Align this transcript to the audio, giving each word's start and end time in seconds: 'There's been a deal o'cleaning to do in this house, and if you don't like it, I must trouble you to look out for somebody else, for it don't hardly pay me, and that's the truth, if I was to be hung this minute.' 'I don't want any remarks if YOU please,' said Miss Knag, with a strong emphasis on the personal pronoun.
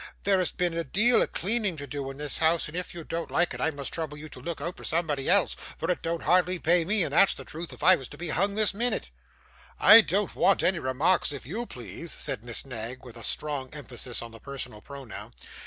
'There's 0.23 0.51
been 0.51 0.73
a 0.73 0.83
deal 0.83 1.21
o'cleaning 1.21 1.77
to 1.77 1.85
do 1.85 2.09
in 2.09 2.17
this 2.17 2.39
house, 2.39 2.67
and 2.67 2.75
if 2.75 2.91
you 2.91 3.03
don't 3.03 3.29
like 3.29 3.53
it, 3.53 3.61
I 3.61 3.69
must 3.69 3.93
trouble 3.93 4.17
you 4.17 4.29
to 4.29 4.39
look 4.39 4.59
out 4.59 4.75
for 4.75 4.83
somebody 4.83 5.29
else, 5.29 5.55
for 5.77 5.91
it 5.91 6.01
don't 6.01 6.23
hardly 6.23 6.57
pay 6.57 6.83
me, 6.83 7.03
and 7.03 7.13
that's 7.13 7.35
the 7.35 7.45
truth, 7.45 7.71
if 7.71 7.83
I 7.83 7.95
was 7.95 8.07
to 8.07 8.17
be 8.17 8.29
hung 8.29 8.55
this 8.55 8.73
minute.' 8.73 9.11
'I 9.79 10.01
don't 10.01 10.35
want 10.35 10.63
any 10.63 10.79
remarks 10.79 11.31
if 11.31 11.45
YOU 11.45 11.67
please,' 11.67 12.11
said 12.13 12.43
Miss 12.43 12.65
Knag, 12.65 13.05
with 13.05 13.15
a 13.15 13.21
strong 13.23 13.69
emphasis 13.75 14.23
on 14.23 14.31
the 14.31 14.39
personal 14.39 14.81
pronoun. 14.81 15.33